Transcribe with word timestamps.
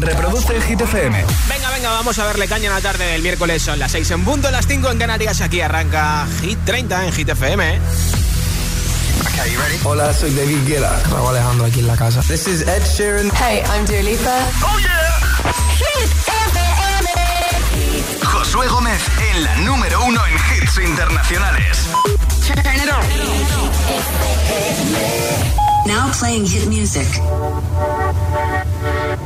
Reproduce 0.00 0.60
Hit 0.62 0.80
FM. 0.80 1.24
Venga, 1.48 1.70
venga, 1.70 1.90
vamos 1.90 2.18
a 2.18 2.26
verle 2.26 2.46
caña 2.46 2.66
en 2.68 2.74
la 2.74 2.80
tarde 2.80 3.04
del 3.06 3.22
miércoles. 3.22 3.62
Son 3.62 3.78
las 3.78 3.92
6 3.92 4.10
en 4.12 4.24
punto, 4.24 4.50
las 4.50 4.66
5 4.66 4.90
en 4.90 4.98
Canarias. 4.98 5.40
Aquí 5.40 5.60
arranca 5.60 6.26
Hit 6.40 6.58
30 6.64 7.06
en 7.06 7.12
Hit 7.12 7.28
FM. 7.28 7.78
Okay, 9.20 9.52
you 9.52 9.60
ready? 9.60 9.78
Hola, 9.84 10.12
soy 10.14 10.32
David 10.34 10.66
Guetta. 10.66 11.00
Raúl 11.10 11.30
Alejandro 11.30 11.66
aquí 11.66 11.80
en 11.80 11.86
la 11.88 11.96
casa. 11.96 12.20
This 12.22 12.46
is 12.46 12.62
Ed 12.62 12.82
Sheeran. 12.84 13.30
Hey, 13.34 13.62
I'm 13.74 13.84
Dua 13.86 14.02
Lipa. 14.02 14.38
Oh 14.62 14.78
yeah. 14.78 15.18
Hit 15.78 16.10
FM. 16.46 17.08
Josué 18.24 18.68
Gómez 18.68 19.00
en 19.32 19.44
la 19.44 19.56
número 19.56 20.04
uno 20.04 20.20
en 20.26 20.34
hits 20.34 20.78
internacionales. 20.78 21.86
Turn 22.46 22.58
it 22.76 22.88
on. 22.92 23.02
Now 25.86 26.10
playing 26.12 26.46
hit 26.46 26.66
music. 26.68 27.08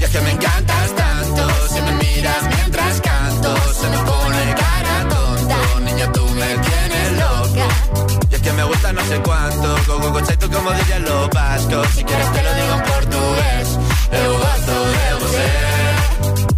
Y 0.00 0.04
es 0.04 0.10
que 0.10 0.20
me 0.20 0.30
encantas 0.32 0.94
tanto, 0.94 1.48
si 1.68 1.80
me 1.80 1.92
miras 1.92 2.42
mientras 2.56 3.00
canto, 3.00 3.56
se 3.72 3.88
me 3.88 3.98
pone 3.98 4.54
cara 4.54 5.08
tonta. 5.08 5.80
Niña, 5.80 6.12
tú 6.12 6.24
me 6.40 6.50
tienes 6.68 7.12
loca. 7.12 7.66
Y 8.30 8.34
es 8.34 8.42
que 8.42 8.52
me 8.52 8.64
gusta 8.64 8.92
no 8.92 9.04
sé 9.04 9.20
cuánto, 9.20 9.76
go, 9.86 10.12
go, 10.12 10.20
tú 10.20 10.50
como 10.50 10.72
dirían 10.72 11.02
los 11.04 11.30
vascos. 11.30 11.88
Si 11.94 12.04
quieres 12.04 12.32
te 12.32 12.42
lo 12.42 12.54
digo 12.54 12.74
en 12.74 12.82
portugués, 12.82 13.78
eu 14.12 14.38
gosto 14.38 14.74
de 14.94 15.14
você. 15.20 16.57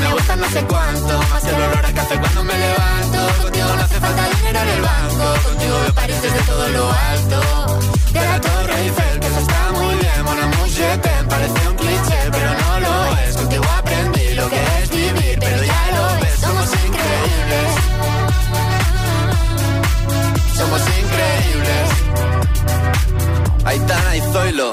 me 0.00 0.12
gusta 0.12 0.36
no 0.36 0.48
sé 0.50 0.62
cuánto, 0.64 1.18
más 1.30 1.44
el 1.44 1.54
olor 1.54 1.86
a 1.86 1.92
café 1.92 2.18
cuando 2.18 2.44
me 2.44 2.54
levanto. 2.58 3.18
Contigo 3.42 3.68
no 3.76 3.82
hace 3.82 4.00
falta 4.00 4.28
dinero 4.36 4.60
en 4.60 4.68
el 4.68 4.82
banco, 4.82 5.48
contigo 5.48 5.78
me 5.84 5.92
París 5.92 6.22
desde 6.22 6.40
todo 6.40 6.68
lo 6.68 6.92
alto. 6.92 7.40
De 8.12 8.20
la 8.20 8.40
Torre 8.40 8.80
Eiffel, 8.82 9.20
que 9.20 9.26
eso 9.26 9.40
está 9.40 9.72
muy 9.72 9.94
bien, 9.96 10.24
mon 10.24 10.38
amour. 10.38 10.68
Parece 11.28 11.68
un 11.68 11.76
cliché, 11.76 12.30
pero 12.30 12.50
no 12.54 12.80
lo 12.80 13.16
es. 13.18 13.36
Contigo 13.36 13.64
aprendí 13.76 14.34
lo 14.34 14.48
que 14.48 14.62
es 14.82 14.90
vivir, 14.90 15.38
pero 15.40 15.62
ya 15.64 15.90
lo 15.96 16.20
ves, 16.20 16.40
somos 16.40 16.68
increíbles. 16.86 17.68
Somos 20.56 20.80
increíbles. 21.00 21.88
Aitana 23.64 24.16
y 24.16 24.20
Zoilo. 24.32 24.72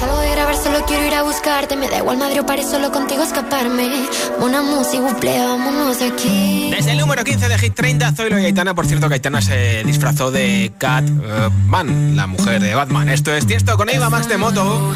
Salgo 0.00 0.18
de 0.18 0.30
grabar, 0.30 0.56
solo 0.56 0.84
quiero 0.86 1.06
ir 1.06 1.14
a 1.14 1.22
buscarte. 1.22 1.76
Me 1.76 1.88
da 1.88 1.98
igual 1.98 2.18
Madrid 2.18 2.40
o 2.40 2.46
París, 2.46 2.66
solo 2.70 2.92
contigo 2.92 3.22
escaparme. 3.22 3.88
Una 4.40 4.62
música, 4.62 5.00
buple, 5.02 5.38
vámonos 5.38 5.98
de 5.98 6.06
aquí. 6.06 6.70
Desde 6.70 6.92
el 6.92 6.98
número 6.98 7.24
15 7.24 7.48
de 7.48 7.58
Hit 7.58 7.74
30, 7.74 8.12
Zoilo 8.12 8.38
y 8.38 8.44
Aitana. 8.44 8.74
Por 8.74 8.86
cierto, 8.86 9.08
que 9.08 9.14
Aitana 9.14 9.42
se 9.42 9.82
disfrazó 9.84 10.30
de 10.30 10.72
Catman, 10.78 12.16
la 12.16 12.26
mujer 12.26 12.60
de 12.60 12.74
Batman. 12.74 13.08
Esto 13.08 13.34
es 13.34 13.46
Tiesto 13.46 13.76
con 13.76 13.88
Eva 13.90 14.10
Max 14.10 14.28
de 14.28 14.38
Moto. 14.38 14.92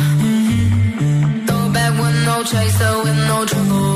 Wanna 3.06 3.95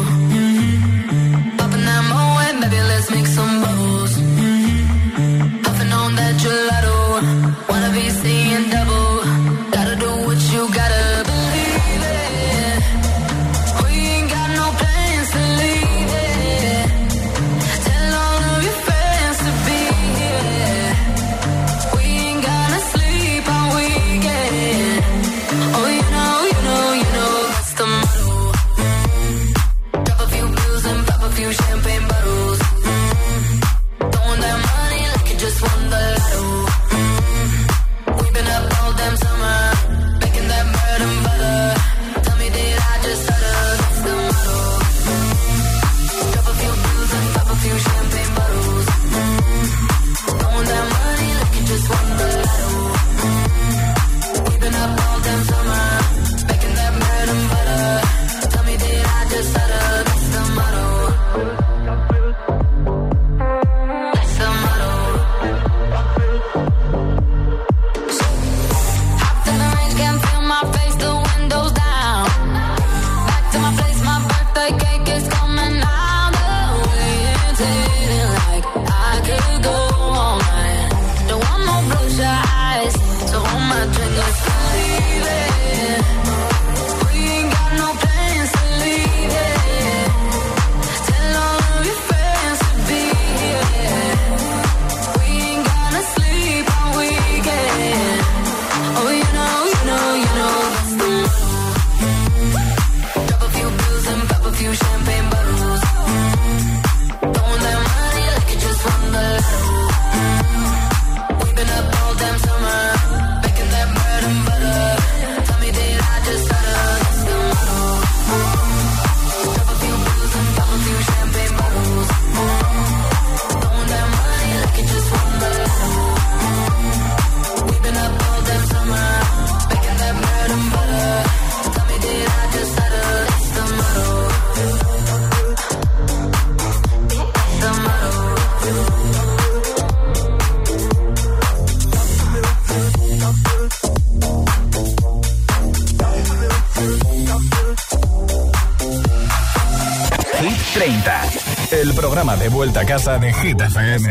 casa 152.91 153.19
de 153.21 153.33
Hit 153.33 153.60
FM. 153.60 154.04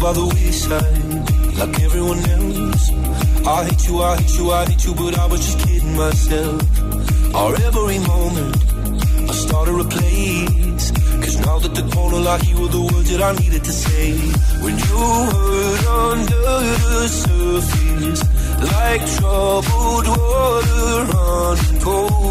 by 0.00 0.12
the 0.12 0.26
wayside, 0.32 1.58
like 1.58 1.80
everyone 1.82 2.20
else. 2.36 2.84
I 3.44 3.64
hate 3.64 3.88
you, 3.88 4.00
I 4.00 4.16
hate 4.16 4.38
you, 4.38 4.52
I 4.52 4.64
hate 4.68 4.84
you, 4.86 4.94
but 4.94 5.18
I 5.18 5.26
was 5.26 5.40
just 5.46 5.58
kidding 5.66 5.96
myself. 5.96 6.62
Every 7.66 7.98
moment, 7.98 8.56
I 9.28 9.34
started 9.44 9.76
a 9.84 9.88
place. 9.96 10.86
Cause 11.22 11.36
now 11.46 11.58
that 11.58 11.74
the 11.74 11.84
corner 11.94 12.20
like 12.28 12.44
you 12.48 12.56
were 12.60 12.72
the 12.78 12.82
words 12.90 13.10
that 13.10 13.20
I 13.20 13.32
needed 13.42 13.64
to 13.64 13.72
say. 13.72 14.12
When 14.64 14.74
you 14.86 15.02
under 16.06 16.44
the 16.94 17.08
surface, 17.24 18.22
like 18.72 19.02
troubled 19.16 20.06
water 20.14 20.94
running 21.12 21.80
cold 21.86 22.30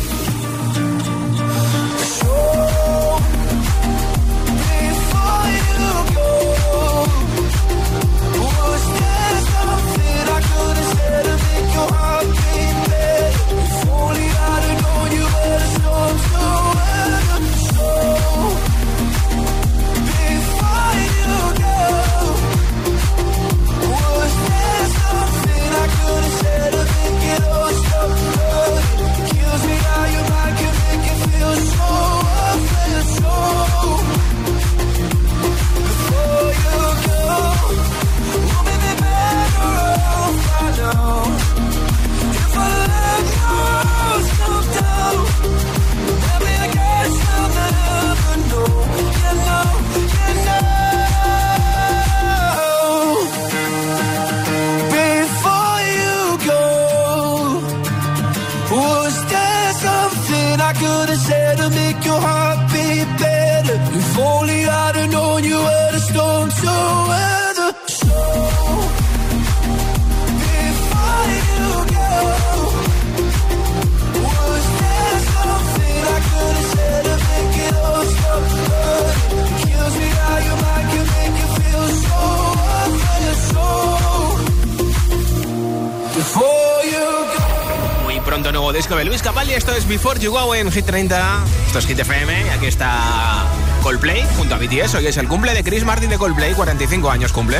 won't. 88.89 89.05
Luis 89.05 89.21
Capaldi. 89.21 89.53
Esto 89.53 89.73
es 89.73 89.87
Before 89.87 90.19
You 90.19 90.31
Go 90.31 90.55
en 90.55 90.71
Hit 90.71 90.85
30. 90.85 91.43
Esto 91.67 91.79
es 91.79 91.85
Hit 91.85 91.99
FM. 91.99 92.51
Aquí 92.51 92.67
está 92.67 93.45
Coldplay 93.83 94.23
junto 94.37 94.55
a 94.55 94.57
BTS. 94.57 94.95
Hoy 94.95 95.07
es 95.07 95.17
el 95.17 95.27
cumple 95.27 95.53
de 95.53 95.63
Chris 95.63 95.83
Martin 95.83 96.09
de 96.09 96.17
Coldplay. 96.17 96.53
45 96.53 97.11
años 97.11 97.31
cumple. 97.31 97.57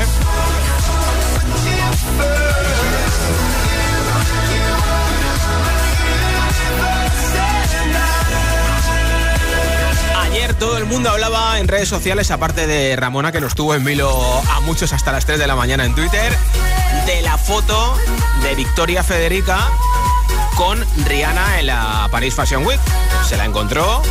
Ayer 10.22 10.54
todo 10.54 10.78
el 10.78 10.86
mundo 10.86 11.10
hablaba 11.10 11.60
en 11.60 11.68
redes 11.68 11.90
sociales, 11.90 12.32
aparte 12.32 12.68
de 12.68 12.96
Ramona, 12.96 13.32
que 13.32 13.42
nos 13.42 13.54
tuvo 13.54 13.75
en 13.75 13.84
vilo 13.84 14.10
a 14.50 14.60
muchos 14.62 14.94
hasta 14.94 15.12
las 15.12 15.25
3 15.25 15.40
de 15.40 15.48
la 15.48 15.56
mañana 15.56 15.84
en 15.84 15.94
Twitter, 15.94 16.34
de 17.06 17.22
la 17.22 17.38
foto 17.38 17.98
de 18.44 18.56
Victoria 18.56 19.04
Federica 19.04 19.68
con 20.55 20.84
Rihanna 21.05 21.60
en 21.60 21.67
la 21.67 22.08
Paris 22.12 22.36
Fashion 22.36 22.65
Week. 22.65 22.79
Se 23.27 23.38
la 23.38 23.46
encontró, 23.46 24.01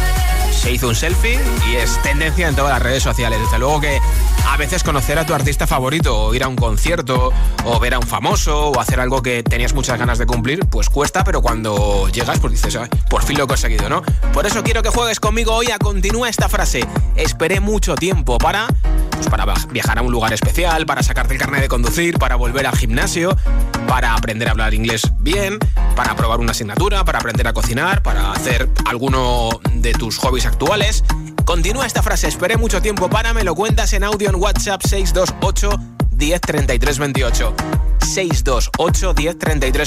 se 0.52 0.73
hizo 0.73 0.88
un 0.88 0.94
selfie 0.94 1.38
y 1.68 1.76
es 1.76 2.00
tendencia 2.02 2.49
en 2.49 2.54
todas 2.54 2.73
las 2.73 2.82
redes 2.82 3.02
sociales. 3.02 3.40
Desde 3.40 3.59
luego 3.59 3.80
que 3.80 3.99
a 4.47 4.56
veces 4.56 4.82
conocer 4.82 5.18
a 5.18 5.26
tu 5.26 5.35
artista 5.35 5.66
favorito, 5.66 6.18
o 6.18 6.35
ir 6.35 6.42
a 6.42 6.49
un 6.49 6.56
concierto, 6.56 7.32
o 7.64 7.78
ver 7.78 7.94
a 7.94 7.99
un 7.99 8.06
famoso, 8.06 8.70
o 8.70 8.80
hacer 8.80 9.00
algo 9.00 9.23
que 9.23 9.42
tenías 9.42 9.73
muchas 9.73 9.99
ganas 9.99 10.18
de 10.18 10.26
cumplir, 10.26 10.66
pues 10.66 10.88
cuesta, 10.88 11.25
pero 11.25 11.42
cuando 11.42 12.09
llegas, 12.09 12.38
pues 12.38 12.52
dices, 12.52 12.78
por 13.09 13.23
fin 13.23 13.38
lo 13.38 13.44
he 13.44 13.47
conseguido, 13.47 13.88
¿no? 13.88 14.02
Por 14.32 14.47
eso 14.47 14.62
quiero 14.62 14.82
que 14.82 14.90
juegues 14.90 15.20
conmigo 15.20 15.54
hoy 15.54 15.70
a 15.70 15.78
continúa 15.78 16.28
esta 16.28 16.49
frase. 16.49 16.87
Esperé 17.16 17.61
mucho 17.61 17.94
tiempo 17.94 18.38
para 18.38 18.66
pues 19.21 19.29
para 19.29 19.45
viajar 19.71 19.99
a 19.99 20.03
un 20.03 20.11
lugar 20.11 20.33
especial, 20.33 20.87
para 20.87 21.03
sacarte 21.03 21.35
el 21.35 21.41
carnet 21.41 21.61
de 21.61 21.69
conducir, 21.69 22.19
para 22.19 22.37
volver 22.37 22.67
al 22.67 22.75
gimnasio, 22.75 23.37
para 23.87 24.15
aprender 24.15 24.49
a 24.49 24.53
hablar 24.53 24.73
inglés 24.73 25.03
bien, 25.19 25.59
para 25.95 26.17
probar 26.17 26.41
una 26.41 26.53
asignatura, 26.53 27.05
para 27.05 27.19
aprender 27.19 27.47
a 27.47 27.53
cocinar, 27.53 28.03
para 28.03 28.33
hacer 28.33 28.71
alguno 28.87 29.50
de 29.75 29.93
tus 29.93 30.17
hobbies 30.17 30.47
actuales. 30.47 31.05
Continúa 31.45 31.85
esta 31.85 32.03
frase, 32.03 32.29
esperé 32.29 32.57
mucho 32.57 32.81
tiempo 32.81 33.11
para, 33.11 33.35
me 33.35 33.45
lo 33.45 33.55
cuentas 33.55 33.93
en 33.93 34.05
audio 34.05 34.31
en 34.31 34.37
WhatsApp 34.37 34.81
628 34.87 36.00
10 36.21 36.41
28. 36.99 37.55
628 37.99 39.15
10 39.15 39.39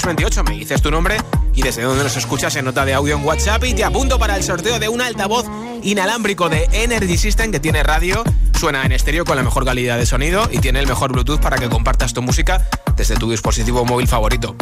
28. 0.04 0.44
Me 0.44 0.54
dices 0.54 0.82
tu 0.82 0.90
nombre 0.90 1.16
y 1.54 1.62
desde 1.62 1.82
donde 1.82 2.02
nos 2.02 2.16
escuchas 2.16 2.56
en 2.56 2.64
nota 2.64 2.84
de 2.84 2.92
audio 2.92 3.16
en 3.16 3.24
WhatsApp 3.24 3.64
y 3.64 3.72
te 3.72 3.84
apunto 3.84 4.18
para 4.18 4.36
el 4.36 4.42
sorteo 4.42 4.78
de 4.78 4.88
un 4.88 5.00
altavoz 5.00 5.46
inalámbrico 5.82 6.48
de 6.48 6.68
Energy 6.72 7.16
System 7.16 7.52
que 7.52 7.60
tiene 7.60 7.84
radio, 7.84 8.24
suena 8.58 8.84
en 8.84 8.92
estéreo 8.92 9.24
con 9.24 9.36
la 9.36 9.44
mejor 9.44 9.64
calidad 9.64 9.96
de 9.96 10.06
sonido 10.06 10.48
y 10.50 10.58
tiene 10.58 10.80
el 10.80 10.88
mejor 10.88 11.12
Bluetooth 11.12 11.40
para 11.40 11.56
que 11.56 11.68
compartas 11.68 12.12
tu 12.12 12.20
música 12.20 12.68
desde 12.96 13.14
tu 13.14 13.30
dispositivo 13.30 13.84
móvil 13.84 14.08
favorito. 14.08 14.56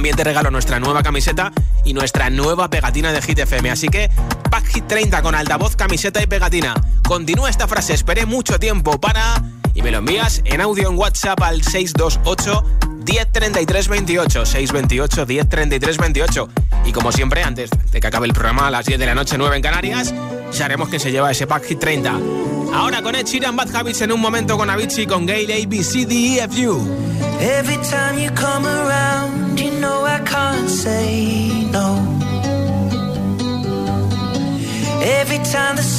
También 0.00 0.16
te 0.16 0.24
regalo 0.24 0.50
nuestra 0.50 0.80
nueva 0.80 1.02
camiseta 1.02 1.52
y 1.84 1.92
nuestra 1.92 2.30
nueva 2.30 2.70
pegatina 2.70 3.12
de 3.12 3.20
Hit 3.20 3.40
FM. 3.40 3.70
Así 3.70 3.88
que 3.88 4.08
Pack 4.50 4.64
Hit 4.68 4.86
30 4.86 5.20
con 5.20 5.34
altavoz, 5.34 5.76
camiseta 5.76 6.22
y 6.22 6.26
pegatina. 6.26 6.72
Continúa 7.06 7.50
esta 7.50 7.68
frase, 7.68 7.92
esperé 7.92 8.24
mucho 8.24 8.58
tiempo 8.58 8.98
para... 8.98 9.42
Y 9.74 9.82
me 9.82 9.90
lo 9.90 9.98
envías 9.98 10.40
en 10.46 10.62
audio 10.62 10.88
en 10.88 10.96
WhatsApp 10.96 11.42
al 11.42 11.62
628 11.62 12.64
103328 13.04 14.46
628 14.46 15.26
103328 15.26 16.48
Y 16.86 16.92
como 16.92 17.12
siempre, 17.12 17.42
antes 17.42 17.68
de 17.92 18.00
que 18.00 18.06
acabe 18.06 18.26
el 18.26 18.32
programa 18.32 18.68
a 18.68 18.70
las 18.70 18.86
10 18.86 18.98
de 18.98 19.04
la 19.04 19.14
noche, 19.14 19.36
9 19.36 19.54
en 19.54 19.62
Canarias, 19.62 20.14
ya 20.50 20.64
haremos 20.64 20.88
que 20.88 20.98
se 20.98 21.12
lleva 21.12 21.30
ese 21.30 21.46
Pack 21.46 21.64
Hit 21.64 21.78
30. 21.78 22.18
Ahora 22.72 23.02
con 23.02 23.14
Ed 23.16 23.26
Sheeran, 23.26 23.54
Bad 23.54 23.76
Habits 23.76 24.00
en 24.00 24.12
un 24.12 24.20
momento 24.20 24.56
con 24.56 24.70
Avicii, 24.70 25.06
con 25.06 25.26
Gale, 25.26 25.62
ABCDEFU. 25.62 26.88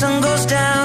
sun 0.01 0.19
goes 0.19 0.47
down. 0.47 0.80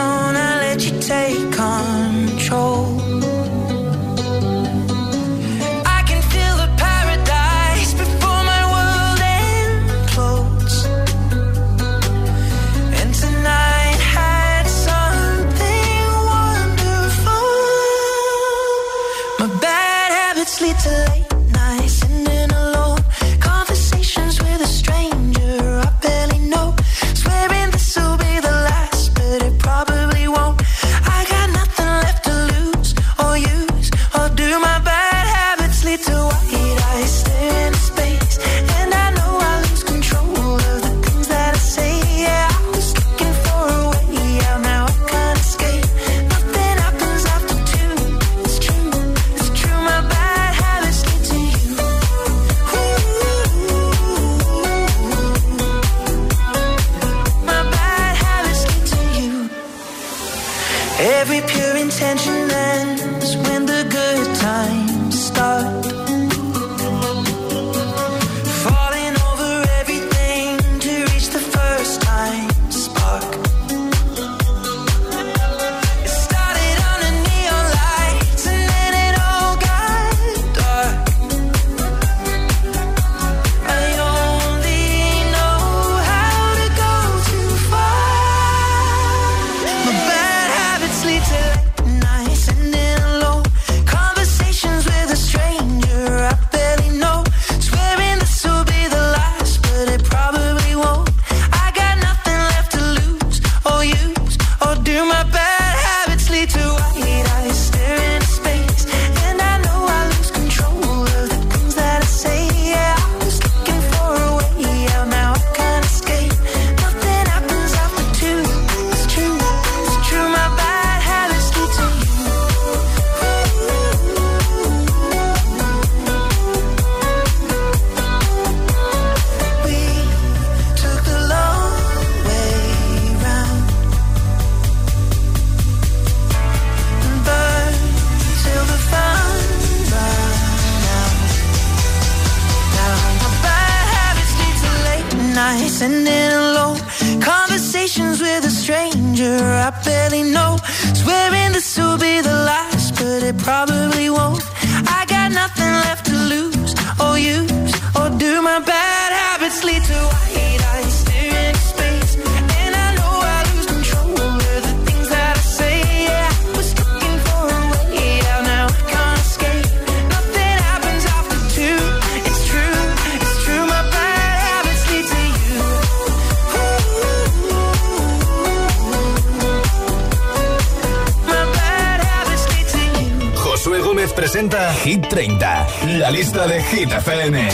FM. 187.06 187.45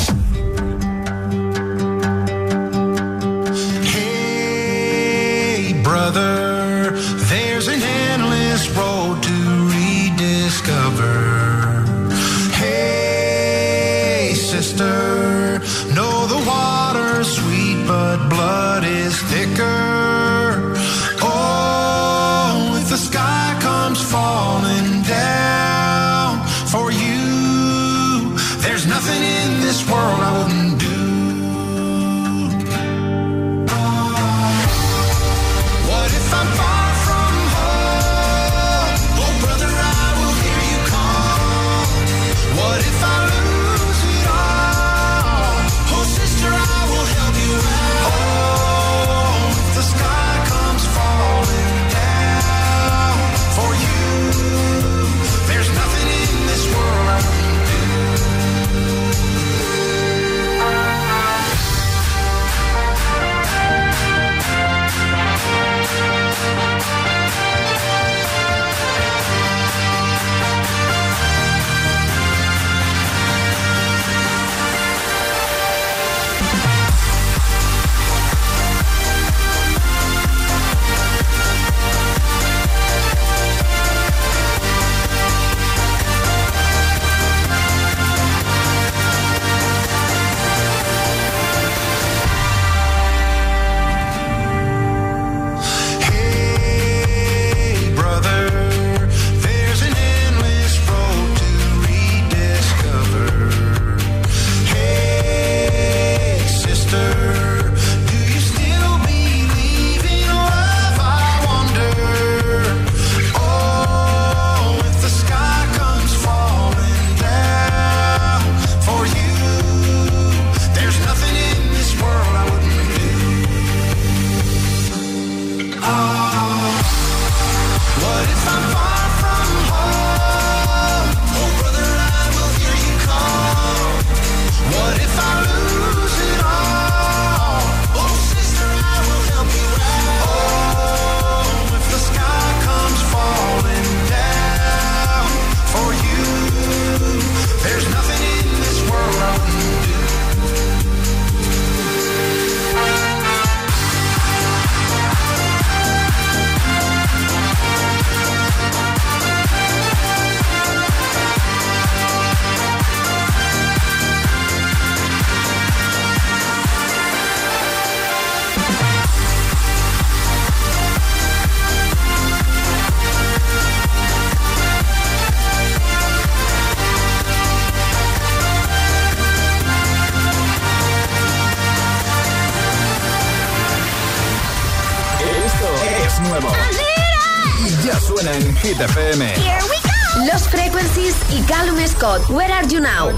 There's 28.83 28.95
nothing 28.95 29.23
in 29.23 29.61
this 29.61 29.89
world 29.89 30.19
I 30.19 30.43
wouldn't 30.43 30.62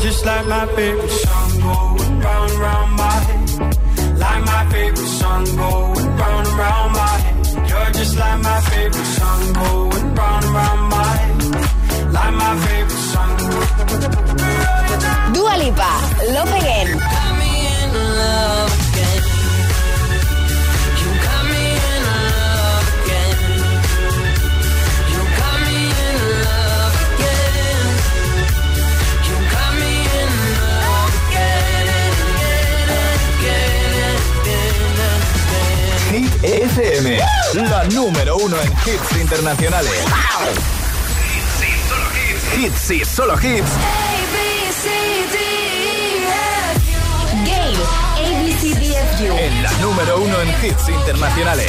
Just 0.01 0.25
like 0.25 0.47
my 0.47 0.65
Cardinal. 0.75 1.34
Internacionales. 39.35 39.91
Hits 42.57 42.91
y 42.93 43.05
solo 43.05 43.35
hits. 43.35 43.69
ABCDFU. 48.17 49.37
En 49.37 49.63
la 49.63 49.73
número 49.79 50.21
uno 50.21 50.41
en 50.41 50.49
hits 50.65 50.89
internacionales. 50.89 51.69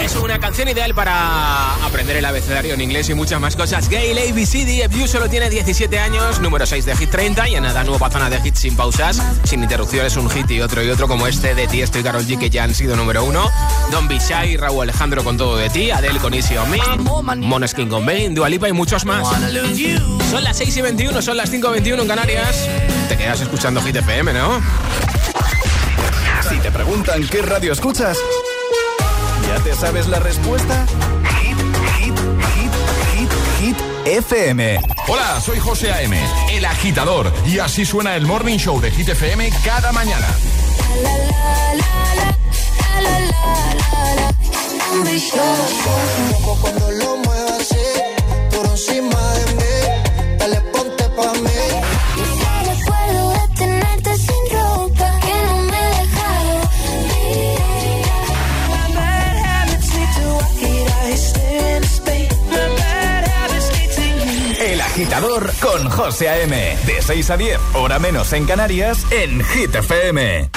Es 0.00 0.16
una 0.16 0.38
canción 0.38 0.68
ideal 0.68 0.94
para 0.94 1.74
aprender 1.84 2.16
el 2.16 2.24
abecedario 2.24 2.74
en 2.74 2.80
inglés 2.80 3.08
y 3.10 3.14
muchas 3.14 3.40
más 3.40 3.56
cosas. 3.56 3.88
Gale 3.88 4.30
ABCDFU 4.30 5.06
solo 5.06 5.28
tiene 5.28 5.50
17 5.50 5.98
años, 5.98 6.40
número 6.40 6.66
6 6.66 6.86
de 6.86 6.96
Hit 6.96 7.10
30 7.10 7.48
y 7.48 7.54
en 7.56 7.62
nada 7.62 7.84
nueva 7.84 8.10
zona 8.10 8.30
de 8.30 8.40
hits 8.42 8.60
sin 8.60 8.76
pausas, 8.76 9.22
sin 9.44 9.62
interrupciones, 9.62 10.16
un 10.16 10.30
hit 10.30 10.50
y 10.50 10.60
otro 10.60 10.82
y 10.82 10.88
otro 10.88 11.06
como 11.06 11.26
este 11.26 11.54
de 11.54 11.66
Tiesto 11.68 11.98
y 11.98 12.02
Karol 12.02 12.26
G 12.26 12.38
que 12.38 12.50
ya 12.50 12.64
han 12.64 12.74
sido 12.74 12.96
número 12.96 13.24
1. 13.24 13.50
Don 13.90 14.08
Bishai, 14.08 14.56
Raúl 14.56 14.84
Alejandro 14.84 15.22
con 15.22 15.36
todo 15.36 15.56
de 15.56 15.68
ti, 15.68 15.90
Adele 15.90 16.18
con 16.18 16.32
Easy 16.34 16.56
on 16.56 16.70
Me, 16.70 16.80
Moneskin 17.36 17.88
con 17.88 18.06
Bane, 18.06 18.30
Dua 18.30 18.48
Lipa 18.48 18.68
y 18.68 18.72
muchos 18.72 19.04
más. 19.04 19.28
Son 20.30 20.44
las 20.44 20.56
6 20.56 20.76
y 20.76 20.80
21, 20.82 21.22
son 21.22 21.36
las 21.36 21.50
5 21.50 21.68
y 21.68 21.72
21 21.72 22.02
en 22.02 22.08
Canarias. 22.08 22.68
Te 23.08 23.16
quedas 23.16 23.40
escuchando 23.40 23.82
Hit 23.82 23.96
FM, 23.96 24.32
¿no? 24.32 24.60
Si 26.48 26.56
te 26.58 26.70
preguntan 26.72 27.26
qué 27.28 27.42
radio 27.42 27.72
escuchas, 27.72 28.18
¿ya 29.50 29.62
te 29.64 29.74
sabes 29.74 30.06
la 30.06 30.20
respuesta? 30.20 30.86
Hit, 31.40 31.56
hit, 31.98 32.18
hit, 32.54 32.72
hit, 33.12 33.30
hit 33.60 33.76
FM. 34.06 34.80
Hola, 35.08 35.40
soy 35.40 35.58
José 35.58 35.92
A.M., 35.92 36.16
el 36.52 36.64
agitador, 36.64 37.32
y 37.46 37.58
así 37.58 37.84
suena 37.84 38.14
el 38.14 38.26
Morning 38.26 38.58
Show 38.58 38.80
de 38.80 38.90
Hit 38.90 39.08
FM 39.08 39.50
cada 39.64 39.92
mañana. 39.92 40.28
Agitador 65.10 65.50
con 65.60 65.90
José 65.90 66.28
A.M. 66.28 66.76
De 66.86 67.02
6 67.02 67.30
a 67.30 67.36
10, 67.36 67.58
hora 67.74 67.98
menos 67.98 68.32
en 68.32 68.46
Canarias, 68.46 69.04
en 69.10 69.42
Hit 69.42 69.74
FM. 69.74 70.50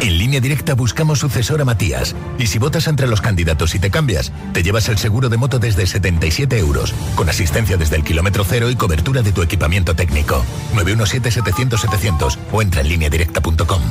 En 0.00 0.18
línea 0.18 0.40
directa 0.40 0.74
buscamos 0.74 1.18
sucesor 1.18 1.60
a 1.60 1.66
Matías. 1.66 2.14
Y 2.38 2.46
si 2.46 2.58
votas 2.58 2.86
entre 2.86 3.06
los 3.06 3.20
candidatos 3.20 3.74
y 3.74 3.78
te 3.78 3.90
cambias, 3.90 4.32
te 4.54 4.62
llevas 4.62 4.88
el 4.88 4.96
seguro 4.96 5.28
de 5.28 5.36
moto 5.36 5.58
desde 5.58 5.86
77 5.86 6.58
euros, 6.58 6.94
con 7.16 7.28
asistencia 7.28 7.76
desde 7.76 7.96
el 7.96 8.04
kilómetro 8.04 8.42
cero 8.42 8.70
y 8.70 8.76
cobertura 8.76 9.20
de 9.20 9.32
tu 9.32 9.42
equipamiento 9.42 9.94
técnico. 9.94 10.42
917-700-700 10.74 12.38
o 12.50 12.62
entra 12.62 12.80
en 12.80 12.88
línea 12.88 13.10
directa.com. 13.10 13.82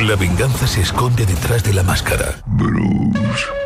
La 0.00 0.16
venganza 0.16 0.66
se 0.66 0.80
esconde 0.80 1.24
detrás 1.24 1.62
de 1.62 1.72
la 1.72 1.84
máscara. 1.84 2.42
Bruce. 2.46 3.63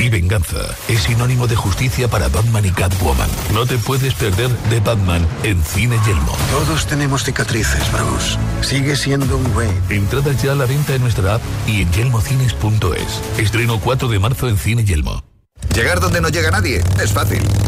Y 0.00 0.08
venganza 0.08 0.56
es 0.88 1.02
sinónimo 1.02 1.46
de 1.46 1.56
justicia 1.56 2.08
para 2.08 2.28
Batman 2.28 2.64
y 2.64 2.70
Catwoman. 2.70 3.28
No 3.52 3.66
te 3.66 3.76
puedes 3.76 4.14
perder 4.14 4.48
de 4.48 4.80
Batman 4.80 5.26
en 5.42 5.62
Cine 5.62 5.98
Yelmo. 6.06 6.36
Todos 6.50 6.86
tenemos 6.86 7.22
cicatrices, 7.22 7.82
Bruce. 7.92 8.38
Sigue 8.62 8.96
siendo 8.96 9.36
un 9.36 9.52
güey. 9.52 9.68
Entradas 9.90 10.42
ya 10.42 10.52
a 10.52 10.54
la 10.54 10.64
venta 10.64 10.94
en 10.94 11.02
nuestra 11.02 11.34
app 11.34 11.42
y 11.66 11.82
en 11.82 11.92
yelmocines.es. 11.92 13.38
Estreno 13.38 13.78
4 13.78 14.08
de 14.08 14.18
marzo 14.18 14.48
en 14.48 14.56
Cine 14.56 14.84
Yelmo. 14.84 15.22
Llegar 15.74 16.00
donde 16.00 16.22
no 16.22 16.30
llega 16.30 16.50
nadie 16.50 16.82
es 17.02 17.12
fácil. 17.12 17.42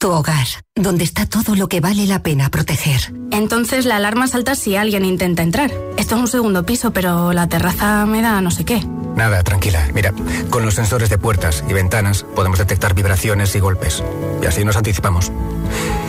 Tu 0.00 0.10
hogar, 0.10 0.46
donde 0.74 1.04
está 1.04 1.26
todo 1.26 1.54
lo 1.54 1.68
que 1.68 1.80
vale 1.80 2.06
la 2.06 2.22
pena 2.22 2.48
proteger. 2.48 3.12
Entonces 3.32 3.84
la 3.84 3.96
alarma 3.96 4.28
salta 4.28 4.54
si 4.54 4.74
alguien 4.74 5.04
intenta 5.04 5.42
entrar. 5.42 5.70
Esto 5.98 6.14
es 6.14 6.20
un 6.22 6.26
segundo 6.26 6.64
piso, 6.64 6.90
pero 6.90 7.34
la 7.34 7.48
terraza 7.48 8.06
me 8.06 8.22
da 8.22 8.40
no 8.40 8.50
sé 8.50 8.64
qué. 8.64 8.82
Nada, 9.14 9.42
tranquila. 9.42 9.86
Mira, 9.92 10.14
con 10.48 10.64
los 10.64 10.72
sensores 10.72 11.10
de 11.10 11.18
puertas 11.18 11.62
y 11.68 11.74
ventanas 11.74 12.24
podemos 12.34 12.58
detectar 12.58 12.94
vibraciones 12.94 13.54
y 13.54 13.60
golpes. 13.60 14.02
Y 14.42 14.46
así 14.46 14.64
nos 14.64 14.78
anticipamos. 14.78 15.30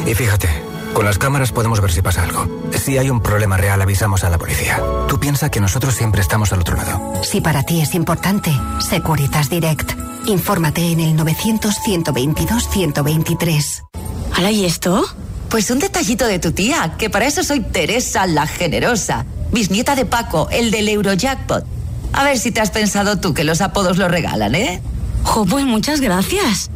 Y 0.08 0.16
fíjate, 0.16 0.48
con 0.94 1.06
las 1.06 1.18
cámaras 1.18 1.52
podemos 1.52 1.82
ver 1.82 1.92
si 1.92 2.02
pasa 2.02 2.24
algo. 2.24 2.48
Si 2.74 2.98
hay 2.98 3.10
un 3.10 3.22
problema 3.22 3.58
real, 3.58 3.82
avisamos 3.82 4.24
a 4.24 4.30
la 4.30 4.38
policía. 4.38 4.80
Tú 5.08 5.20
piensas 5.20 5.50
que 5.50 5.60
nosotros 5.60 5.96
siempre 5.96 6.22
estamos 6.22 6.54
al 6.54 6.62
otro 6.62 6.78
lado. 6.78 7.14
Si 7.24 7.42
para 7.42 7.64
ti 7.64 7.82
es 7.82 7.96
importante, 7.96 8.52
Securitas 8.80 9.50
Direct. 9.50 9.92
Infórmate 10.26 10.92
en 10.92 11.00
el 11.00 11.18
900-122-123. 11.18 13.84
¿Hala 14.36 14.52
y 14.52 14.66
esto? 14.66 15.04
Pues 15.50 15.72
un 15.72 15.80
detallito 15.80 16.28
de 16.28 16.40
tu 16.40 16.52
tía, 16.52 16.96
que 16.98 17.10
para 17.10 17.26
eso 17.26 17.44
soy 17.44 17.60
Teresa 17.60 18.26
la 18.26 18.48
Generosa, 18.48 19.26
bisnieta 19.52 19.96
de 19.96 20.06
Paco, 20.06 20.48
el 20.52 20.72
del 20.72 20.88
Eurojackpot. 20.88 21.66
A 22.14 22.24
ver 22.24 22.38
si 22.38 22.52
te 22.52 22.62
has 22.62 22.72
pensado 22.72 23.20
tú 23.20 23.34
que 23.34 23.44
los 23.44 23.60
apodos 23.62 23.98
lo 23.98 24.08
regalan, 24.08 24.56
¿eh? 24.56 24.82
Jo, 25.24 25.46
pues 25.46 25.66
muchas 25.66 26.02
gracias. 26.02 26.70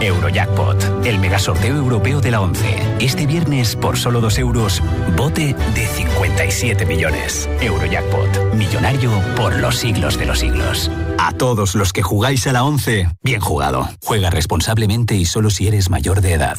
Eurojackpot, 0.00 1.06
el 1.06 1.18
mega 1.18 1.38
sorteo 1.38 1.76
europeo 1.76 2.20
de 2.20 2.30
la 2.30 2.40
11. 2.40 2.96
Este 3.00 3.26
viernes, 3.26 3.76
por 3.76 3.96
solo 3.96 4.20
2 4.20 4.38
euros, 4.38 4.82
bote 5.16 5.54
de 5.74 5.86
57 5.86 6.84
millones. 6.84 7.48
Eurojackpot, 7.60 8.54
millonario 8.54 9.10
por 9.36 9.56
los 9.56 9.76
siglos 9.76 10.18
de 10.18 10.26
los 10.26 10.40
siglos. 10.40 10.90
A 11.18 11.32
todos 11.32 11.74
los 11.74 11.92
que 11.92 12.02
jugáis 12.02 12.46
a 12.46 12.52
la 12.52 12.64
11, 12.64 13.08
bien 13.22 13.40
jugado. 13.40 13.88
Juega 14.04 14.30
responsablemente 14.30 15.16
y 15.16 15.24
solo 15.24 15.50
si 15.50 15.66
eres 15.66 15.90
mayor 15.90 16.20
de 16.20 16.34
edad. 16.34 16.58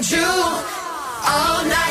need 0.00 0.10
you 0.12 0.24
all 0.24 1.64
night. 1.64 1.89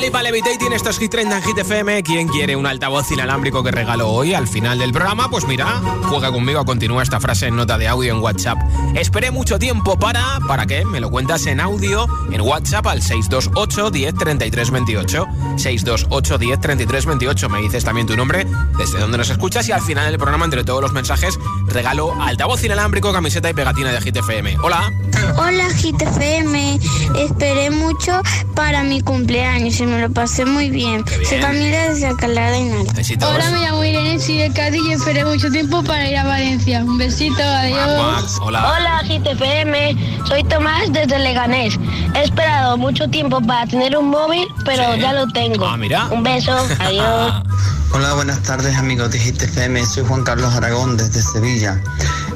Lipa 0.00 0.22
Levitating, 0.22 0.72
esto 0.72 0.90
es 0.90 0.98
Hit 0.98 1.10
30 1.10 1.36
en 1.36 1.42
Hit 1.42 1.58
FM. 1.58 2.02
¿Quién 2.04 2.28
quiere 2.28 2.54
un 2.54 2.64
altavoz 2.64 3.10
inalámbrico 3.10 3.64
que 3.64 3.72
regalo 3.72 4.08
hoy 4.08 4.34
al 4.34 4.46
final 4.46 4.78
del 4.78 4.92
programa? 4.92 5.28
Pues 5.30 5.46
mira, 5.46 5.80
juega 6.04 6.30
conmigo, 6.30 6.64
continúa 6.64 7.02
esta 7.02 7.18
frase 7.18 7.48
en 7.48 7.56
nota 7.56 7.76
de 7.76 7.88
audio 7.88 8.12
en 8.12 8.20
WhatsApp. 8.20 8.58
Esperé 8.94 9.32
mucho 9.32 9.58
tiempo 9.58 9.98
para... 9.98 10.38
¿Para 10.46 10.66
qué? 10.66 10.84
Me 10.84 11.00
lo 11.00 11.10
cuentas 11.10 11.46
en 11.46 11.60
audio 11.60 12.06
en 12.30 12.40
WhatsApp 12.40 12.86
al 12.86 13.02
628 13.02 13.90
10 13.90 14.14
33 14.14 14.70
28. 14.70 15.26
628 15.56 16.38
10 16.38 16.60
33 16.60 17.06
28. 17.06 17.48
Me 17.48 17.60
dices 17.62 17.84
también 17.84 18.06
tu 18.06 18.16
nombre, 18.16 18.46
desde 18.78 19.00
donde 19.00 19.18
nos 19.18 19.30
escuchas 19.30 19.68
y 19.68 19.72
al 19.72 19.82
final 19.82 20.06
del 20.06 20.18
programa, 20.18 20.44
entre 20.44 20.62
todos 20.62 20.82
los 20.82 20.92
mensajes, 20.92 21.38
regalo 21.66 22.14
altavoz 22.20 22.62
inalámbrico, 22.62 23.12
camiseta 23.12 23.50
y 23.50 23.54
pegatina 23.54 23.92
de 23.92 24.00
Hit 24.00 24.16
FM. 24.16 24.58
Hola. 24.62 24.92
Hola 25.36 25.68
GTFM, 25.68 26.78
esperé 27.16 27.70
mucho 27.70 28.20
para 28.54 28.82
mi 28.82 29.00
cumpleaños 29.00 29.31
y 29.34 29.86
me 29.86 29.98
lo 29.98 30.12
pasé 30.12 30.44
muy 30.44 30.68
bien. 30.68 31.02
Soy 31.26 31.40
Camila 31.40 31.88
desde 31.88 32.08
Alcalá 32.08 32.50
de 32.50 32.58
Henares. 32.58 33.16
Hola, 33.22 33.50
me 33.50 33.60
llamo 33.60 33.82
Irene, 33.82 34.20
soy 34.20 34.36
de 34.36 34.52
Cádiz 34.52 34.82
y 34.86 34.92
esperé 34.92 35.24
mucho 35.24 35.50
tiempo 35.50 35.82
para 35.82 36.06
ir 36.06 36.18
a 36.18 36.24
Valencia. 36.24 36.84
Un 36.84 36.98
besito, 36.98 37.42
adiós. 37.42 38.38
Hola. 38.42 38.72
Hola 38.72 39.02
GTFM, 39.08 39.96
soy 40.28 40.44
Tomás 40.44 40.92
desde 40.92 41.18
Leganés. 41.18 41.78
He 42.14 42.24
esperado 42.24 42.76
mucho 42.76 43.08
tiempo 43.08 43.40
para 43.40 43.66
tener 43.66 43.96
un 43.96 44.10
móvil, 44.10 44.46
pero 44.66 44.96
ya 44.96 45.14
lo 45.14 45.26
tengo. 45.28 45.64
Ah, 45.64 45.78
mira. 45.78 46.08
Un 46.10 46.22
beso, 46.22 46.52
adiós. 46.78 47.32
Hola, 47.94 48.12
buenas 48.14 48.42
tardes 48.42 48.76
amigos 48.76 49.10
de 49.12 49.18
GTFM, 49.18 49.84
soy 49.86 50.04
Juan 50.04 50.24
Carlos 50.24 50.52
Aragón 50.54 50.98
desde 50.98 51.22
Sevilla. 51.22 51.82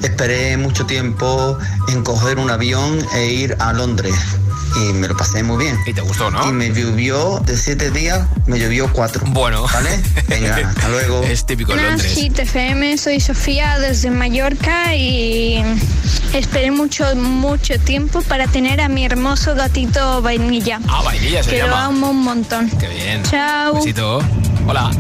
Esperé 0.03 0.57
mucho 0.57 0.87
tiempo 0.87 1.59
en 1.89 2.03
coger 2.03 2.39
un 2.39 2.51
avión 2.51 2.99
e 3.15 3.27
ir 3.27 3.57
a 3.59 3.75
Londres 3.75 4.15
y 4.75 4.93
me 4.93 5.09
lo 5.09 5.17
pasé 5.17 5.43
muy 5.43 5.65
bien. 5.65 5.79
¿Y 5.87 5.93
te 5.93 6.01
gustó, 6.01 6.31
no? 6.31 6.49
Y 6.49 6.53
me 6.53 6.69
llovió 6.73 7.41
de 7.41 7.57
siete 7.57 7.91
días, 7.91 8.27
me 8.47 8.59
llovió 8.59 8.93
cuatro. 8.93 9.23
Bueno. 9.29 9.67
¿Vale? 9.73 10.03
Venga, 10.29 10.57
hasta 10.69 10.89
luego. 10.89 11.23
Es 11.23 11.47
típico 11.47 11.73
en 11.73 11.79
Hola, 11.79 11.89
Londres. 11.91 12.13
Hit 12.15 12.39
FM, 12.39 12.99
soy 12.99 13.21
Sofía 13.21 13.79
desde 13.79 14.11
Mallorca 14.11 14.95
y 14.95 15.63
esperé 16.33 16.71
mucho, 16.71 17.05
mucho 17.17 17.79
tiempo 17.79 18.23
para 18.23 18.47
tener 18.47 18.81
a 18.81 18.89
mi 18.89 19.05
hermoso 19.05 19.55
gatito 19.55 20.23
vainilla. 20.23 20.81
Ah, 20.89 21.03
vainilla 21.05 21.43
se 21.43 21.51
que 21.51 21.63
lo 21.63 21.75
amo 21.75 22.11
un 22.11 22.23
montón. 22.23 22.71
Qué 22.71 22.89
bien. 22.89 23.23
Chao. 23.25 23.75
Besito. 23.75 24.21
Hola. 24.67 24.91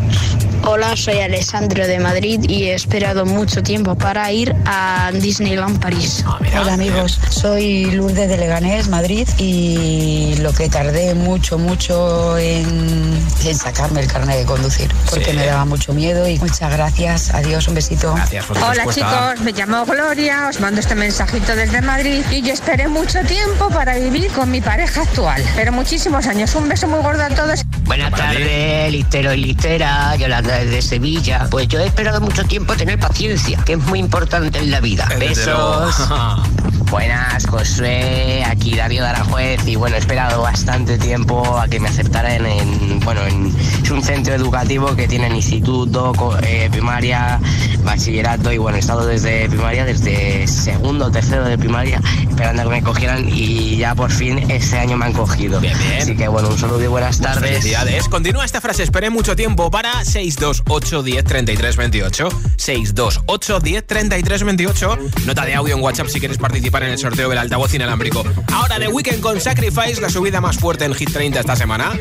Hola, 0.68 0.96
soy 0.96 1.20
Alessandro 1.20 1.86
de 1.86 2.00
Madrid 2.00 2.40
y 2.48 2.64
he 2.64 2.74
esperado 2.74 3.24
mucho 3.24 3.62
tiempo 3.62 3.94
para 3.94 4.32
ir 4.32 4.52
a 4.66 5.10
Disneyland 5.14 5.80
París. 5.80 6.24
Hola 6.60 6.74
amigos, 6.74 7.20
soy 7.30 7.84
Lourdes 7.92 8.28
de 8.28 8.36
Leganés, 8.36 8.88
Madrid 8.88 9.28
y 9.38 10.34
lo 10.40 10.52
que 10.52 10.68
tardé 10.68 11.14
mucho, 11.14 11.56
mucho 11.56 12.36
en, 12.36 13.16
en 13.44 13.54
sacarme 13.56 14.00
el 14.00 14.08
carnet 14.08 14.38
de 14.38 14.44
conducir 14.44 14.90
porque 15.08 15.26
Sí. 15.30 15.36
me 15.36 15.46
daba 15.46 15.64
mucho 15.64 15.92
miedo 15.94 16.26
y 16.28 16.36
muchas 16.40 16.72
gracias, 16.72 17.30
adiós, 17.32 17.68
un 17.68 17.74
besito. 17.74 18.12
Gracias 18.14 18.44
por 18.46 18.56
tu 18.58 18.64
Hola 18.64 18.74
respuesta. 18.84 19.30
chicos, 19.34 19.44
me 19.44 19.52
llamo 19.52 19.84
Gloria, 19.86 20.48
os 20.48 20.58
mando 20.60 20.80
este 20.80 20.96
mensajito 20.96 21.54
desde 21.54 21.80
Madrid 21.80 22.24
y 22.32 22.42
yo 22.42 22.52
esperé 22.52 22.88
mucho 22.88 23.20
tiempo 23.20 23.68
para 23.70 23.94
vivir 23.96 24.30
con 24.32 24.50
mi 24.50 24.60
pareja 24.60 25.02
actual, 25.02 25.42
pero 25.54 25.70
muchísimos 25.72 26.26
años. 26.26 26.54
Un 26.56 26.68
beso 26.68 26.88
muy 26.88 27.00
gordo 27.02 27.22
a 27.22 27.28
todos. 27.28 27.60
Buenas 27.86 28.10
tardes, 28.12 28.90
listero 28.90 29.32
y 29.32 29.38
listera, 29.38 30.16
Yolanda 30.16 30.58
desde 30.58 30.82
Sevilla. 30.82 31.46
Pues 31.50 31.68
yo 31.68 31.78
he 31.78 31.86
esperado 31.86 32.20
mucho 32.20 32.44
tiempo 32.44 32.74
tener 32.76 32.98
paciencia, 32.98 33.62
que 33.64 33.74
es 33.74 33.78
muy 33.78 34.00
importante 34.00 34.58
en 34.58 34.70
la 34.70 34.80
vida. 34.80 35.08
Besos. 35.18 35.94
Buenas, 36.90 37.46
Josué, 37.46 38.42
aquí 38.44 38.76
Darío 38.76 39.02
de 39.02 39.08
Aranjuez 39.08 39.66
y 39.66 39.76
bueno, 39.76 39.96
he 39.96 39.98
esperado 39.98 40.42
bastante 40.42 40.98
tiempo 40.98 41.58
a 41.58 41.68
que 41.68 41.80
me 41.80 41.88
aceptaran 41.88 42.46
en, 42.46 43.00
bueno, 43.00 43.26
en, 43.26 43.52
es 43.82 43.90
un 43.90 44.02
centro 44.02 44.34
educativo 44.34 44.94
que 44.94 45.08
tiene 45.08 45.28
instituto, 45.28 46.12
eh, 46.42 46.68
primaria, 46.70 47.40
bachillerato 47.84 48.52
y 48.52 48.58
bueno, 48.58 48.76
he 48.76 48.80
estado 48.80 49.06
desde 49.06 49.48
primaria, 49.48 49.84
desde 49.84 50.46
segundo 50.46 51.10
tercero 51.10 51.44
de 51.44 51.58
primaria, 51.58 52.00
esperando 52.28 52.62
a 52.62 52.64
que 52.64 52.70
me 52.70 52.82
cogieran 52.82 53.28
y 53.28 53.76
ya 53.76 53.94
por 53.94 54.10
fin 54.10 54.50
este 54.50 54.78
año 54.78 54.96
me 54.96 55.06
han 55.06 55.12
cogido. 55.12 55.60
Así 55.98 56.16
que 56.16 56.28
bueno, 56.28 56.48
un 56.48 56.58
saludo 56.58 56.82
y 56.82 56.86
buenas 56.86 57.20
tardes. 57.20 57.50
Felicidades. 57.50 58.08
Continúa 58.08 58.44
esta 58.44 58.60
frase. 58.60 58.82
Esperé 58.82 59.10
mucho 59.10 59.36
tiempo 59.36 59.70
para 59.70 60.04
628 60.04 61.02
10 61.02 61.24
33 61.24 61.76
28. 61.76 62.28
628 62.56 63.60
10 63.60 63.86
33 63.86 64.44
28. 64.44 64.98
Nota 65.26 65.44
de 65.44 65.54
audio 65.54 65.76
en 65.76 65.82
WhatsApp 65.82 66.08
si 66.08 66.18
quieres 66.18 66.38
participar 66.38 66.75
en 66.82 66.90
el 66.92 66.98
sorteo 66.98 67.28
del 67.28 67.38
altavoz 67.38 67.74
inalámbrico. 67.74 68.24
Ahora 68.52 68.78
de 68.78 68.88
Weekend 68.88 69.20
con 69.20 69.40
Sacrifice, 69.40 70.00
la 70.00 70.08
subida 70.08 70.40
más 70.40 70.58
fuerte 70.58 70.84
en 70.84 70.94
Hit 70.94 71.12
30 71.12 71.40
esta 71.40 71.56
semana. 71.56 71.92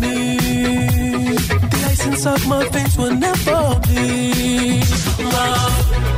The. 0.00 0.36
The 1.70 2.06
inside 2.06 2.46
my 2.46 2.64
will 2.96 3.14
never. 3.14 3.80
Love. 3.92 4.84
Love. 5.18 6.17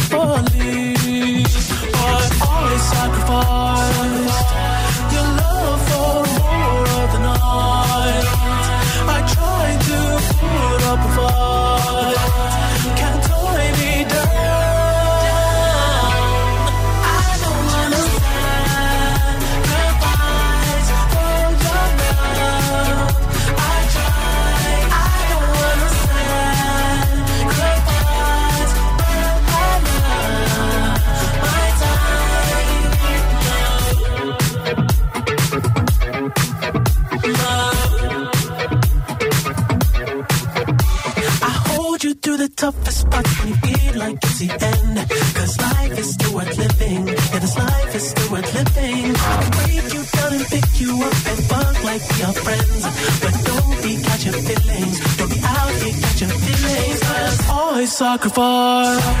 sacrifice 58.01 59.20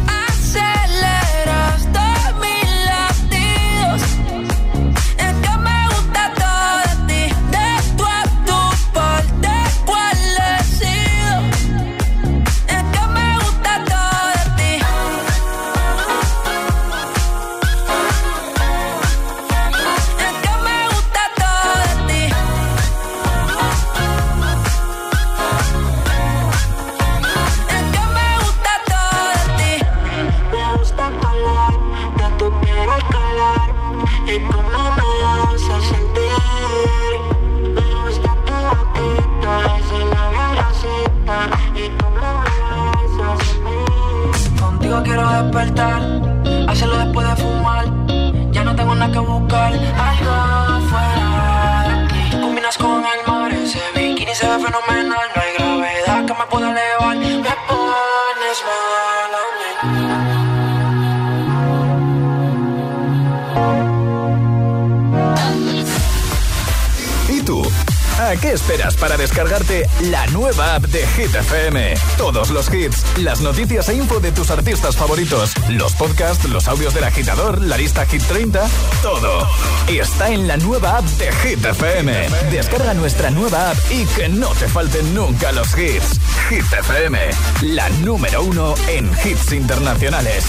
Los 72.51 72.73
hits, 72.73 73.03
las 73.17 73.41
noticias 73.41 73.87
e 73.89 73.95
info 73.95 74.19
de 74.19 74.31
tus 74.31 74.51
artistas 74.51 74.95
favoritos, 74.95 75.53
los 75.69 75.93
podcasts, 75.93 76.47
los 76.49 76.67
audios 76.67 76.93
del 76.93 77.03
agitador, 77.03 77.61
la 77.61 77.77
lista 77.77 78.05
Hit 78.05 78.23
30, 78.23 78.67
todo. 79.01 79.47
Está 79.87 80.29
en 80.29 80.47
la 80.47 80.57
nueva 80.57 80.97
app 80.97 81.05
de 81.05 81.31
Hit 81.31 81.63
FM. 81.63 82.29
Descarga 82.51 82.93
nuestra 82.93 83.29
nueva 83.31 83.71
app 83.71 83.77
y 83.89 84.05
que 84.05 84.29
no 84.29 84.49
te 84.49 84.67
falten 84.67 85.13
nunca 85.13 85.51
los 85.51 85.77
hits. 85.77 86.19
Hit 86.49 86.65
FM, 86.71 87.19
la 87.61 87.89
número 87.89 88.43
uno 88.43 88.75
en 88.87 89.09
hits 89.23 89.51
internacionales. 89.53 90.45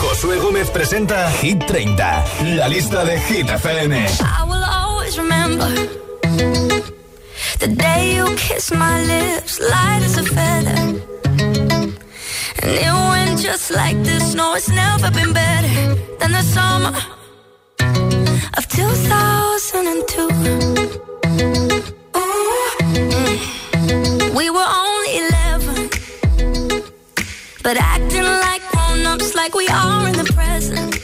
Josué 0.00 0.38
Gómez 0.38 0.70
presenta 0.70 1.30
Hit 1.32 1.64
30, 1.66 2.24
la 2.56 2.68
lista 2.68 3.04
de 3.04 3.20
Hit 3.20 3.48
FM. 3.50 4.06
The 7.60 7.68
day 7.68 8.16
you 8.16 8.24
kissed 8.36 8.72
my 8.74 9.02
lips, 9.04 9.60
light 9.60 10.00
as 10.02 10.16
a 10.16 10.22
feather. 10.22 10.79
Like 13.70 14.02
this. 14.02 14.34
No, 14.34 14.54
it's 14.54 14.68
never 14.68 15.10
been 15.12 15.32
better 15.32 15.94
than 16.18 16.32
the 16.32 16.42
summer 16.42 16.92
of 18.58 18.66
2002. 18.68 20.28
We 24.36 24.50
were 24.50 24.70
only 24.82 25.18
11, 25.28 25.88
but 27.62 27.76
acting 27.76 28.24
like 28.24 28.62
grown 28.72 29.06
ups, 29.06 29.34
like 29.36 29.54
we 29.54 29.68
are 29.68 30.08
in 30.08 30.14
the 30.14 30.24
present. 30.34 30.98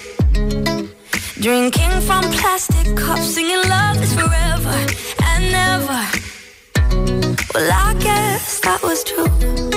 Drinking 1.40 2.00
from 2.00 2.24
plastic 2.32 2.96
cups, 2.96 3.34
singing 3.34 3.62
love 3.68 4.02
is 4.02 4.12
forever 4.12 4.86
and 5.30 5.52
never. 5.52 6.04
Well, 7.54 7.70
I 7.72 7.94
guess 8.00 8.58
that 8.60 8.82
was 8.82 9.04
true. 9.04 9.75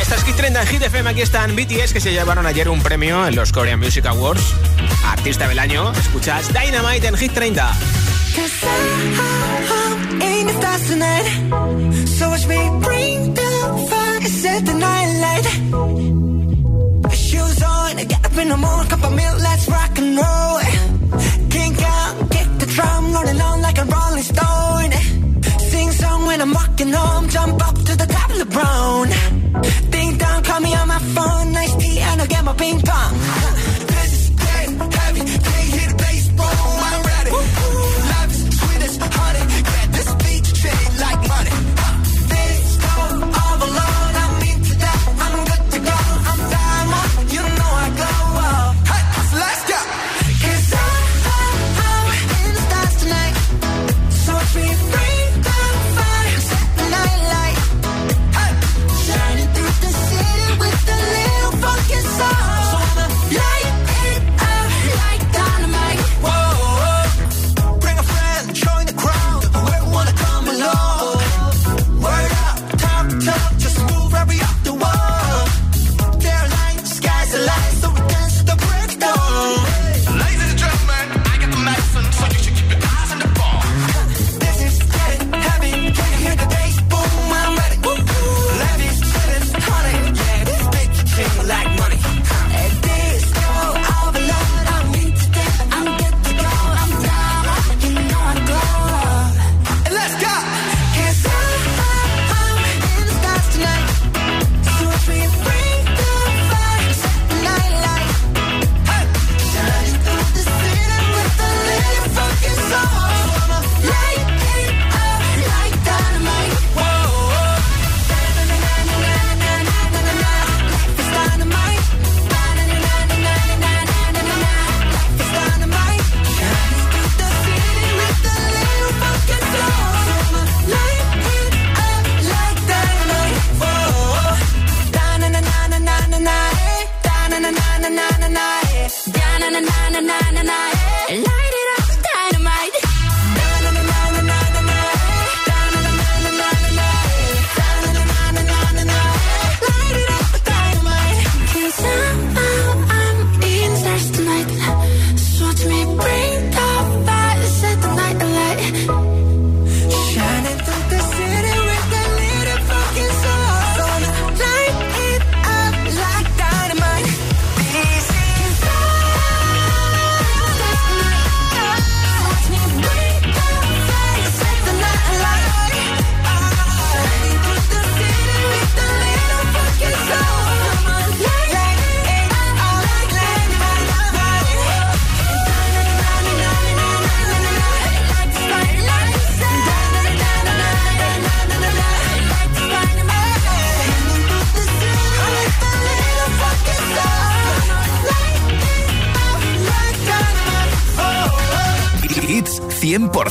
Estas 0.00 0.24
Hit 0.24 0.36
30 0.36 0.62
en 0.62 0.66
Hit 0.68 0.82
FM. 0.82 1.10
Aquí 1.10 1.20
están 1.20 1.56
BTS 1.56 1.92
que 1.92 2.00
se 2.00 2.12
llevaron 2.12 2.46
ayer 2.46 2.68
un 2.68 2.80
premio 2.80 3.26
en 3.26 3.34
los 3.34 3.52
Korean 3.52 3.78
Music 3.78 4.06
Awards. 4.06 4.54
Artista 5.04 5.48
del 5.48 5.58
año. 5.58 5.92
Escuchas 5.92 6.48
Dynamite 6.48 7.08
en 7.08 7.16
Hit 7.16 7.32
30. 7.32 7.72
Shoes 17.12 17.62
on, 17.62 17.96
get 17.96 18.26
up 18.26 18.38
in 18.38 18.48
the 18.48 18.56
morning, 18.56 18.88
cup 18.88 19.04
of 19.04 19.14
let's 19.14 19.68
rock 19.68 19.98
and 19.98 20.16
roll. 20.16 20.63
ping 32.56 32.80
pong. 32.80 33.43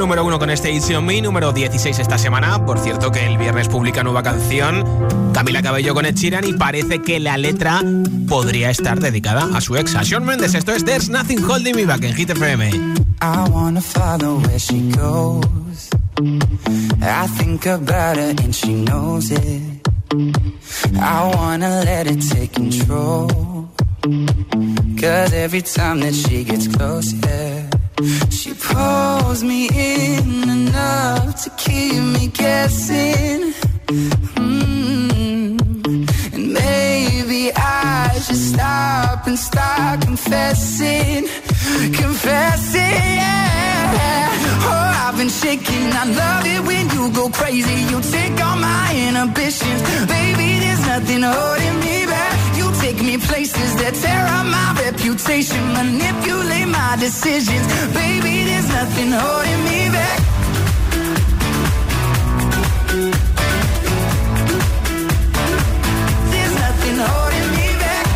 Número 0.00 0.24
uno 0.24 0.38
con 0.38 0.48
este 0.48 0.72
It's 0.72 0.88
On 0.96 1.04
Me, 1.04 1.20
número 1.20 1.52
16 1.52 1.98
esta 1.98 2.16
semana. 2.16 2.64
Por 2.64 2.78
cierto 2.78 3.12
que 3.12 3.26
el 3.26 3.36
viernes 3.36 3.68
publica 3.68 4.02
nueva 4.02 4.22
canción 4.22 4.82
Camila 5.34 5.60
Cabello 5.60 5.92
con 5.92 6.06
Ed 6.06 6.14
Sheeran 6.14 6.46
y 6.46 6.54
parece 6.54 7.02
que 7.02 7.20
la 7.20 7.36
letra 7.36 7.82
podría 8.26 8.70
estar 8.70 8.98
dedicada 8.98 9.50
a 9.54 9.60
su 9.60 9.76
ex, 9.76 9.94
a 9.94 10.02
Shawn 10.02 10.24
Mendes. 10.24 10.54
Esto 10.54 10.72
es 10.72 10.86
There's 10.86 11.10
Nothing 11.10 11.44
Holding 11.44 11.76
Me 11.76 11.84
Back 11.84 12.04
en 12.04 12.14
Hit 12.14 12.30
FM. 12.30 12.70
I 12.70 13.50
wanna 13.50 13.82
follow 13.82 14.40
where 14.40 14.58
she 14.58 14.90
goes. 14.90 15.90
I 17.02 17.26
think 17.36 17.66
about 17.66 18.16
her 18.16 18.34
and 18.42 18.54
she 18.54 18.72
knows 18.72 19.30
it. 19.30 19.86
I 20.98 21.30
wanna 21.36 21.84
let 21.84 22.06
it 22.06 22.22
take 22.26 22.54
control. 22.54 23.28
Cause 24.98 25.34
every 25.34 25.60
time 25.60 26.00
that 26.00 26.14
she 26.14 26.42
gets 26.44 26.68
close, 26.68 27.12
yeah, 27.12 27.59
she 28.30 28.54
pulls 28.54 29.42
me 29.42 29.68
in 29.68 30.48
enough 30.48 31.42
to 31.44 31.50
keep 31.58 32.02
me 32.02 32.28
guessing. 32.28 33.52
Mm. 34.36 35.60
And 36.32 36.52
maybe 36.52 37.52
I 37.54 38.18
should 38.24 38.36
stop 38.36 39.26
and 39.26 39.38
start 39.38 40.00
confessing, 40.02 41.28
confessing, 41.92 42.80
yeah. 43.20 44.30
Oh, 44.62 45.04
I've 45.04 45.16
been 45.18 45.28
shaking. 45.28 45.92
I 45.92 46.04
love 46.04 46.46
it 46.46 46.60
when 46.66 46.88
you 46.90 47.10
go 47.12 47.28
crazy. 47.28 47.82
You 47.92 48.00
take 48.00 48.42
all 48.42 48.56
my 48.56 48.94
inhibitions, 49.08 49.82
baby. 50.06 50.58
There's 50.60 50.80
nothing 50.86 51.22
holding 51.22 51.80
me 51.80 52.06
back. 52.06 52.49
Take 52.80 53.02
me 53.02 53.18
places 53.18 53.76
that 53.76 53.94
tear 53.94 54.24
up 54.36 54.46
my 54.46 54.68
reputation, 54.82 55.60
manipulate 55.72 56.68
my 56.68 56.96
decisions, 56.98 57.66
baby. 57.92 58.44
There's 58.48 58.68
nothing 58.68 59.10
holding 59.12 59.62
me 59.68 59.90
back. 59.96 60.18
There's 66.32 66.54
nothing 66.64 66.96
holding 67.04 67.48
me 67.56 67.66
back. 67.82 68.06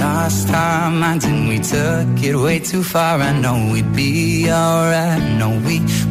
Lost 0.00 0.50
our 0.54 0.90
minds 0.90 1.24
and 1.26 1.48
we 1.48 1.58
took 1.58 2.22
it 2.24 2.36
way 2.36 2.58
too 2.60 2.82
far. 2.82 3.20
I 3.20 3.32
know 3.38 3.70
we'd 3.72 3.92
be 3.94 4.50
alright. 4.50 5.22
Know 5.38 5.50
we 5.66 5.80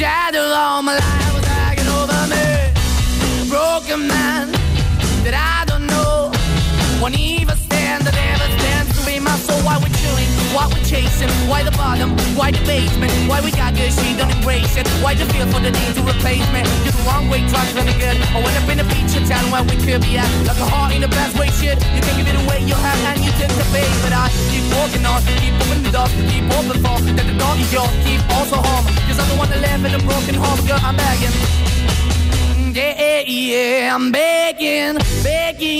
Shadow 0.00 0.40
all 0.40 0.80
my 0.80 0.94
life 0.94 1.34
was 1.34 1.44
hanging 1.44 1.86
over 1.88 2.20
me. 2.32 3.50
Broken 3.50 4.08
man 4.08 4.50
that 5.24 5.34
I 5.36 5.66
don't 5.66 5.86
know. 5.86 6.32
Won't 7.02 7.18
even 7.18 7.54
stand, 7.58 8.06
that 8.06 8.14
never 8.14 8.48
be 8.56 8.89
my 9.30 9.38
soul. 9.38 9.62
Why 9.62 9.78
we're 9.78 9.94
chilling? 10.02 10.26
Why 10.50 10.66
we're 10.66 10.82
chasing? 10.82 11.30
Why 11.46 11.62
the 11.62 11.70
bottom? 11.78 12.10
Why 12.34 12.50
the 12.50 12.62
basement? 12.66 13.12
Why 13.30 13.38
we 13.40 13.50
got 13.54 13.78
good, 13.78 13.92
she 13.94 14.18
don't 14.18 14.30
embrace 14.30 14.74
it? 14.74 14.86
Why 15.02 15.14
the 15.14 15.26
feel 15.30 15.46
for 15.46 15.62
the 15.62 15.70
need 15.70 15.94
to 15.94 16.02
replace 16.02 16.46
me? 16.50 16.66
You're 16.82 16.96
the 16.98 17.04
wrong 17.06 17.30
way, 17.30 17.46
trying 17.46 17.70
to 17.70 17.94
good. 18.02 18.16
I 18.34 18.38
went 18.42 18.56
up 18.58 18.66
in 18.66 18.82
a 18.82 18.86
feature 18.90 19.22
town 19.30 19.46
where 19.54 19.62
we 19.62 19.76
could 19.78 20.02
be 20.02 20.18
at. 20.18 20.30
Like 20.48 20.58
a 20.58 20.66
heart 20.66 20.90
in 20.94 21.00
the 21.06 21.12
best 21.18 21.38
way, 21.38 21.48
shit. 21.60 21.78
You 21.94 22.02
can 22.02 22.14
give 22.18 22.28
it 22.32 22.38
away, 22.42 22.58
you 22.66 22.74
have, 22.74 23.00
and 23.10 23.22
you 23.22 23.30
tend 23.38 23.54
to 23.54 23.66
pay. 23.70 23.86
But 24.02 24.12
I 24.12 24.26
keep 24.50 24.66
walking 24.74 25.06
on, 25.06 25.22
keep 25.38 25.54
moving 25.62 25.82
the 25.86 25.92
door, 25.94 26.08
keep 26.30 26.44
open 26.58 26.78
for 26.82 26.98
that 27.16 27.26
the 27.30 27.36
door 27.38 27.54
is 27.62 27.70
yours. 27.70 27.94
Keep 28.02 28.22
also 28.34 28.58
home, 28.58 28.86
cause 29.06 29.18
I'm 29.22 29.28
the 29.30 29.38
one 29.38 29.48
that 29.54 29.60
live 29.62 29.82
in 29.86 29.94
a 29.94 30.02
broken 30.02 30.34
home, 30.34 30.60
girl. 30.66 30.82
I'm 30.82 30.96
begging. 30.98 31.34
yeah, 32.74 32.94
Yeah, 32.98 33.22
yeah, 33.26 33.94
I'm 33.94 34.10
begging, 34.10 34.98
begging 35.22 35.79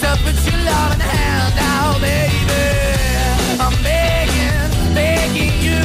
to 0.00 0.16
put 0.22 0.36
your 0.46 0.60
loving 0.64 1.00
hand 1.00 1.54
out, 1.58 2.00
baby. 2.00 2.64
I'm 3.60 3.76
begging, 3.82 4.94
begging 4.94 5.54
you 5.66 5.80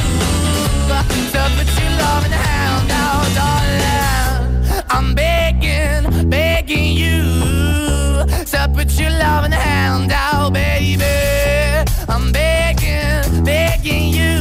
to 1.34 1.42
put 1.56 1.68
your 1.80 1.92
loving 2.02 2.32
hand 2.32 2.90
out, 2.90 3.26
darling. 3.38 4.84
I'm 4.90 5.14
begging, 5.14 6.30
begging 6.30 6.92
you 6.94 7.22
to 8.52 8.70
put 8.74 8.90
your 8.98 9.10
loving 9.10 9.52
hand 9.52 10.12
out, 10.12 10.52
baby. 10.52 11.04
I'm 12.08 12.32
begging, 12.32 13.44
begging 13.44 14.08
you 14.08 14.34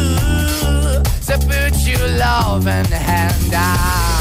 to 1.28 1.38
put 1.47 1.76
your 1.88 2.07
loving 2.17 2.91
hand 2.91 3.53
out. 3.53 4.20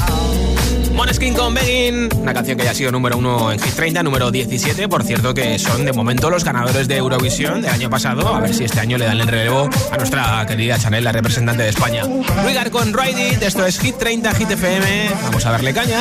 Moneskin 1.01 1.32
con 1.32 1.55
Begging, 1.55 2.11
una 2.20 2.34
canción 2.34 2.59
que 2.59 2.64
ya 2.64 2.72
ha 2.72 2.74
sido 2.74 2.92
número 2.92 3.16
uno 3.16 3.51
en 3.51 3.59
Hit 3.59 3.72
30, 3.72 4.03
número 4.03 4.30
17. 4.30 4.86
Por 4.86 5.03
cierto, 5.03 5.32
que 5.32 5.59
son 5.59 5.86
de 5.86 5.94
momento 5.94 6.28
los 6.28 6.44
ganadores 6.44 6.88
de 6.88 6.98
Eurovisión 6.98 7.62
del 7.62 7.70
año 7.70 7.88
pasado. 7.88 8.34
A 8.34 8.40
ver 8.40 8.53
si 8.53 8.64
este 8.64 8.80
año 8.80 8.98
le 8.98 9.07
dan 9.07 9.18
el 9.18 9.26
relevo 9.26 9.70
a 9.90 9.96
nuestra 9.96 10.44
querida 10.46 10.78
Chanel, 10.78 11.03
la 11.03 11.12
representante 11.12 11.62
de 11.62 11.70
España. 11.70 12.05
Luigar 12.44 12.70
con 12.70 12.92
Ridey, 12.92 13.36
de 13.36 13.46
esto 13.46 13.64
es 13.64 13.80
Hit 13.80 13.96
30, 13.96 14.34
Hit 14.34 14.51
FM. 14.51 15.11
Vamos 15.22 15.46
a 15.46 15.53
darle 15.53 15.72
caña. 15.72 16.01